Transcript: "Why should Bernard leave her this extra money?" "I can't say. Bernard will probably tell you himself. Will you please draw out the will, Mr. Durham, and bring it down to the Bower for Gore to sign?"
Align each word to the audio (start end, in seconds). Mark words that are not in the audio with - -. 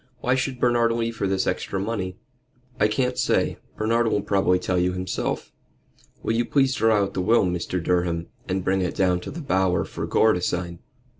"Why 0.19 0.33
should 0.33 0.59
Bernard 0.59 0.93
leave 0.93 1.17
her 1.17 1.27
this 1.27 1.45
extra 1.45 1.79
money?" 1.79 2.17
"I 2.79 2.87
can't 2.87 3.19
say. 3.19 3.59
Bernard 3.77 4.07
will 4.07 4.23
probably 4.23 4.57
tell 4.57 4.79
you 4.79 4.93
himself. 4.93 5.51
Will 6.23 6.33
you 6.33 6.43
please 6.43 6.73
draw 6.73 7.03
out 7.03 7.13
the 7.13 7.21
will, 7.21 7.45
Mr. 7.45 7.79
Durham, 7.83 8.25
and 8.49 8.63
bring 8.63 8.81
it 8.81 8.95
down 8.95 9.19
to 9.19 9.29
the 9.29 9.41
Bower 9.41 9.85
for 9.85 10.07
Gore 10.07 10.33
to 10.33 10.41
sign?" 10.41 10.79